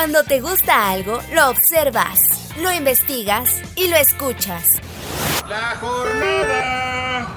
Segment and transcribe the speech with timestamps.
[0.00, 2.18] Cuando te gusta algo, lo observas,
[2.62, 4.66] lo investigas y lo escuchas.
[5.46, 7.36] La jornada.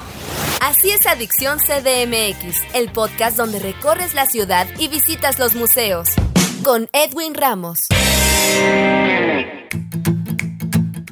[0.61, 6.11] Así es Adicción CDMX, el podcast donde recorres la ciudad y visitas los museos.
[6.63, 7.87] Con Edwin Ramos.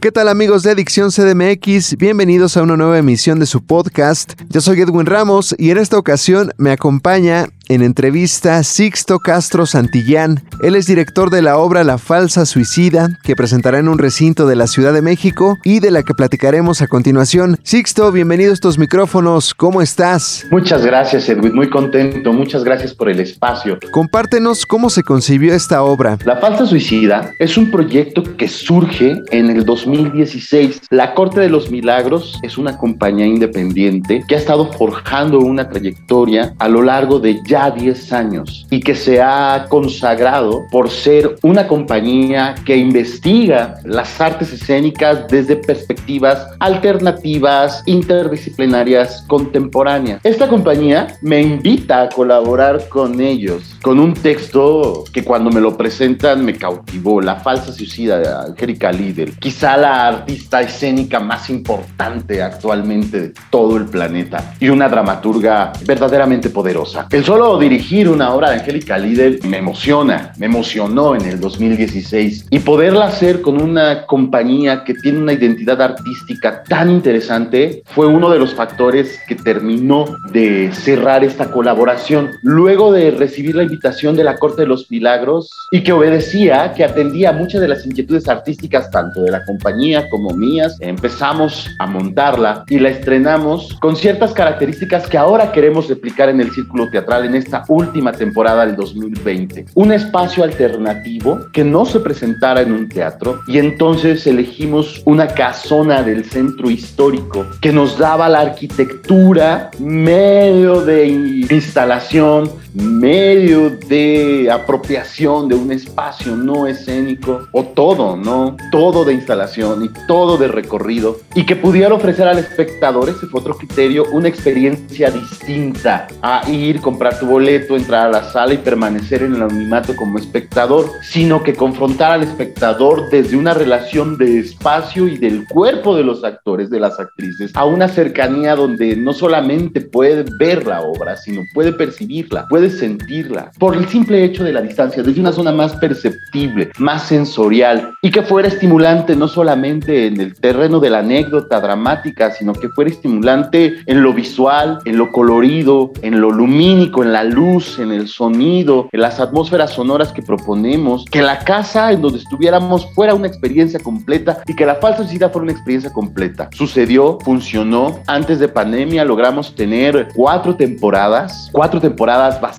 [0.01, 1.95] ¿Qué tal amigos de Adicción CDMX?
[1.95, 4.33] Bienvenidos a una nueva emisión de su podcast.
[4.49, 10.43] Yo soy Edwin Ramos y en esta ocasión me acompaña en entrevista Sixto Castro Santillán.
[10.61, 14.57] Él es director de la obra La Falsa Suicida, que presentará en un recinto de
[14.57, 17.57] la Ciudad de México y de la que platicaremos a continuación.
[17.63, 19.53] Sixto, bienvenido a estos micrófonos.
[19.53, 20.45] ¿Cómo estás?
[20.51, 21.55] Muchas gracias, Edwin.
[21.55, 22.33] Muy contento.
[22.33, 23.79] Muchas gracias por el espacio.
[23.91, 26.17] Compártenos cómo se concibió esta obra.
[26.25, 30.81] La Falsa Suicida es un proyecto que surge en el 2016.
[30.89, 36.53] La Corte de los Milagros es una compañía independiente que ha estado forjando una trayectoria
[36.59, 41.67] a lo largo de ya 10 años y que se ha consagrado por ser una
[41.67, 50.21] compañía que investiga las artes escénicas desde perspectivas alternativas, interdisciplinarias, contemporáneas.
[50.23, 55.77] Esta compañía me invita a colaborar con ellos con un texto que cuando me lo
[55.77, 62.41] presentan me cautivó, La falsa suicida de Angélica Líder, quizá la artista escénica más importante
[62.41, 67.07] actualmente de todo el planeta y una dramaturga verdaderamente poderosa.
[67.09, 72.47] El solo dirigir una obra de Angélica Líder me emociona, me emocionó en el 2016
[72.49, 78.29] y poderla hacer con una compañía que tiene una identidad artística tan interesante fue uno
[78.29, 82.31] de los factores que terminó de cerrar esta colaboración.
[82.43, 86.83] Luego de recibir la invitación de la Corte de los Milagros y que obedecía, que
[86.83, 92.63] atendía muchas de las inquietudes artísticas tanto de la compañía como mías, empezamos a montarla
[92.67, 97.35] y la estrenamos con ciertas características que ahora queremos replicar en el círculo teatral en
[97.35, 99.65] esta última temporada del 2020.
[99.73, 106.03] Un espacio alternativo que no se presentara en un teatro y entonces elegimos una casona
[106.03, 111.07] del centro histórico que nos daba la arquitectura medio de
[111.49, 118.55] instalación, medio de apropiación de un espacio no escénico o todo, ¿no?
[118.71, 123.41] Todo de instalación y todo de recorrido y que pudiera ofrecer al espectador, ese fue
[123.41, 128.57] otro criterio, una experiencia distinta a ir, comprar tu boleto, entrar a la sala y
[128.57, 134.39] permanecer en el anonimato como espectador, sino que confrontar al espectador desde una relación de
[134.39, 139.13] espacio y del cuerpo de los actores, de las actrices, a una cercanía donde no
[139.13, 144.53] solamente puede ver la obra, sino puede percibirla, puede sentirla, por el simple hecho de
[144.53, 150.07] la distancia, desde una zona más perceptible, más sensorial, y que fuera estimulante no solamente
[150.07, 154.97] en el terreno de la anécdota dramática, sino que fuera estimulante en lo visual, en
[154.97, 160.11] lo colorido, en lo lumínico, en la luz, en el sonido, en las atmósferas sonoras
[160.11, 164.75] que proponemos, que la casa en donde estuviéramos fuera una experiencia completa y que la
[164.75, 166.49] falsa ciudad fuera una experiencia completa.
[166.51, 167.99] Sucedió, funcionó.
[168.07, 172.50] Antes de pandemia logramos tener cuatro temporadas, cuatro temporadas bastante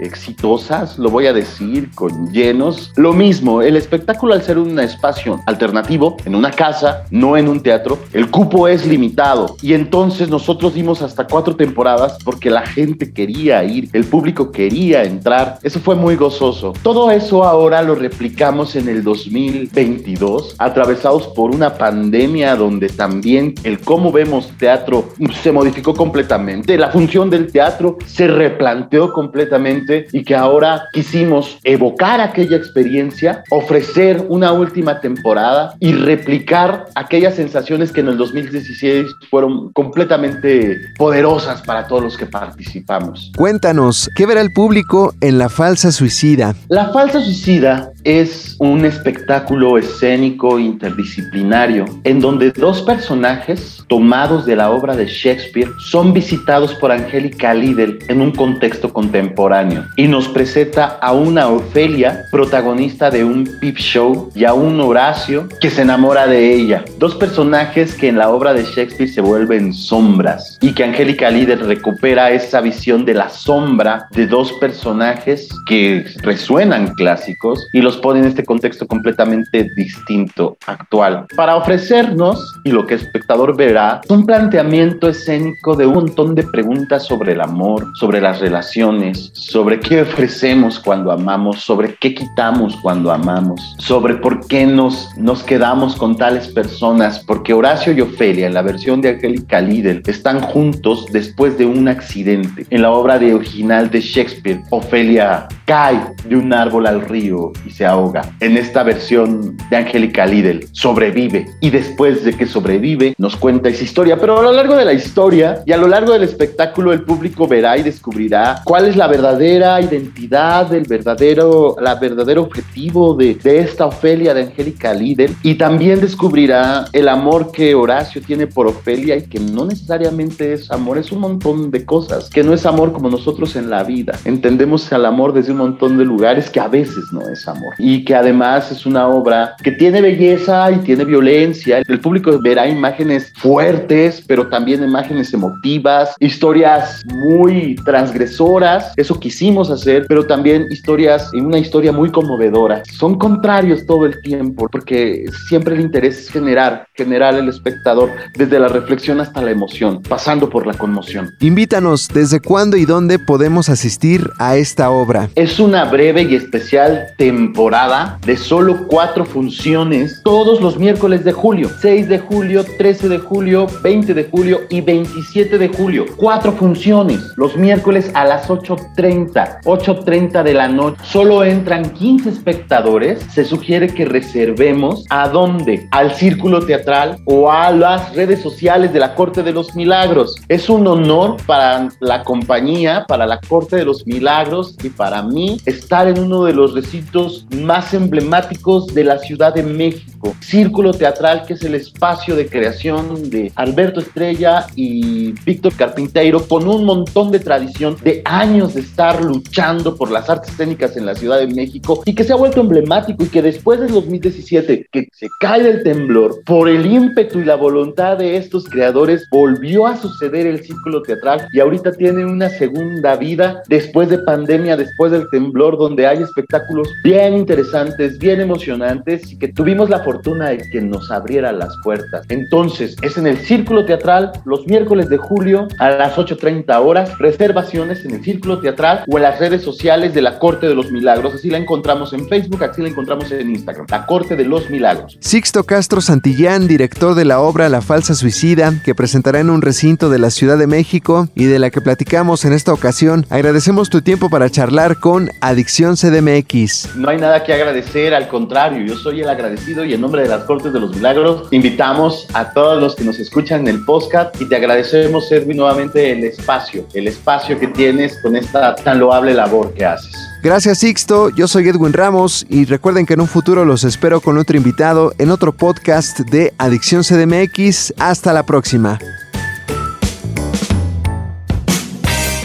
[0.00, 2.92] exitosas, lo voy a decir, con llenos.
[2.96, 7.62] Lo mismo, el espectáculo al ser un espacio alternativo, en una casa, no en un
[7.62, 13.12] teatro, el cupo es limitado y entonces nosotros dimos hasta cuatro temporadas porque la gente
[13.12, 15.58] quería ir el público quería entrar.
[15.62, 16.72] Eso fue muy gozoso.
[16.82, 23.80] Todo eso ahora lo replicamos en el 2022, atravesados por una pandemia donde también el
[23.80, 25.08] cómo vemos teatro
[25.42, 26.76] se modificó completamente.
[26.76, 34.24] La función del teatro se replanteó completamente y que ahora quisimos evocar aquella experiencia, ofrecer
[34.28, 41.86] una última temporada y replicar aquellas sensaciones que en el 2016 fueron completamente poderosas para
[41.86, 43.32] todos los que participamos.
[43.36, 46.54] Cuéntanos ¿qué verá el público en La Falsa Suicida?
[46.68, 54.70] La Falsa Suicida es un espectáculo escénico interdisciplinario en donde dos personajes tomados de la
[54.70, 60.98] obra de Shakespeare son visitados por Angélica Lidl en un contexto contemporáneo y nos presenta
[61.00, 66.26] a una Ofelia, protagonista de un peep show, y a un Horacio que se enamora
[66.26, 66.84] de ella.
[66.98, 71.66] Dos personajes que en la obra de Shakespeare se vuelven sombras y que Angélica Lidl
[71.66, 78.20] recupera esa visión de la sombra de dos personajes que resuenan clásicos y los pone
[78.20, 84.24] en este contexto completamente distinto, actual, para ofrecernos, y lo que el espectador verá, un
[84.24, 88.91] planteamiento escénico de un montón de preguntas sobre el amor, sobre las relaciones,
[89.32, 95.42] sobre qué ofrecemos cuando amamos, sobre qué quitamos cuando amamos, sobre por qué nos, nos
[95.42, 100.40] quedamos con tales personas, porque Horacio y Ofelia en la versión de Angélica Lidl están
[100.40, 102.66] juntos después de un accidente.
[102.70, 107.86] En la obra original de Shakespeare, Ofelia cae de un árbol al río y se
[107.86, 108.22] ahoga.
[108.40, 113.84] En esta versión de Angélica Lidl sobrevive y después de que sobrevive nos cuenta esa
[113.84, 117.02] historia, pero a lo largo de la historia y a lo largo del espectáculo el
[117.02, 123.34] público verá y descubrirá cuál es la verdadera identidad, el verdadero, la verdadero objetivo de,
[123.34, 128.66] de esta Ofelia de Angélica Lidl y también descubrirá el amor que Horacio tiene por
[128.66, 132.66] Ofelia y que no necesariamente es amor, es un montón de cosas, que no es
[132.66, 134.18] amor como nosotros en la vida.
[134.24, 138.04] Entendemos al amor desde un montón de lugares que a veces no es amor y
[138.04, 141.82] que además es una obra que tiene belleza y tiene violencia.
[141.86, 150.06] El público verá imágenes fuertes, pero también imágenes emotivas, historias muy transgresoras, eso quisimos hacer,
[150.08, 152.82] pero también historias, una historia muy conmovedora.
[152.92, 158.58] Son contrarios todo el tiempo, porque siempre el interés es generar, generar el espectador desde
[158.58, 161.30] la reflexión hasta la emoción, pasando por la conmoción.
[161.40, 165.28] Invítanos, ¿desde cuándo y dónde podemos asistir a esta obra?
[165.34, 171.70] Es una breve y especial temporada de solo cuatro funciones todos los miércoles de julio.
[171.80, 176.06] 6 de julio, 13 de julio, 20 de julio y 27 de julio.
[176.16, 179.62] Cuatro funciones los miércoles a las 8.30.
[179.64, 181.00] 8.30 de la noche.
[181.04, 183.22] Solo entran 15 espectadores.
[183.30, 185.88] Se sugiere que reservemos a dónde?
[185.90, 190.36] Al círculo teatral o a las redes sociales de la Corte de los Milagros.
[190.48, 195.58] Es un honor para la compañía, para la Corte de los Milagros y para mí
[195.66, 200.11] estar en uno de los recintos más emblemáticos de la Ciudad de México.
[200.40, 206.68] Círculo Teatral, que es el espacio de creación de Alberto Estrella y Víctor Carpinteiro, con
[206.68, 211.14] un montón de tradición de años de estar luchando por las artes escénicas en la
[211.14, 215.08] Ciudad de México y que se ha vuelto emblemático y que después del 2017, que
[215.12, 219.96] se cae el temblor, por el ímpetu y la voluntad de estos creadores, volvió a
[219.96, 225.28] suceder el Círculo Teatral y ahorita tiene una segunda vida después de pandemia, después del
[225.30, 230.80] temblor, donde hay espectáculos bien interesantes, bien emocionantes y que tuvimos la fortuna de que
[230.80, 232.26] nos abriera las puertas.
[232.28, 238.04] Entonces, es en el Círculo Teatral los miércoles de julio a las 8.30 horas, reservaciones
[238.04, 241.34] en el Círculo Teatral o en las redes sociales de la Corte de los Milagros.
[241.34, 245.18] Así la encontramos en Facebook, así la encontramos en Instagram, la Corte de los Milagros.
[245.20, 250.10] Sixto Castro Santillán, director de la obra La Falsa Suicida, que presentará en un recinto
[250.10, 253.26] de la Ciudad de México y de la que platicamos en esta ocasión.
[253.30, 256.96] Agradecemos tu tiempo para charlar con Adicción CDMX.
[256.96, 260.28] No hay nada que agradecer, al contrario, yo soy el agradecido y en nombre de
[260.28, 264.38] las Cortes de los Milagros invitamos a todos los que nos escuchan en el podcast
[264.40, 269.32] y te agradecemos, Edwin, nuevamente el espacio, el espacio que tienes con esta tan loable
[269.32, 270.12] labor que haces.
[270.42, 274.36] Gracias Sixto, yo soy Edwin Ramos y recuerden que en un futuro los espero con
[274.38, 277.94] otro invitado en otro podcast de Adicción CDMX.
[277.98, 278.98] Hasta la próxima.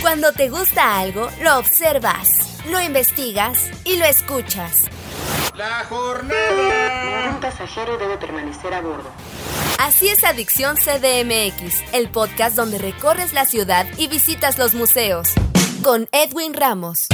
[0.02, 4.84] Cuando te gusta algo, lo observas, lo investigas y lo escuchas.
[5.58, 7.24] La jornada.
[7.24, 9.10] Ningún pasajero debe permanecer a bordo.
[9.80, 15.34] Así es Adicción CDMX, el podcast donde recorres la ciudad y visitas los museos.
[15.82, 17.08] Con Edwin Ramos.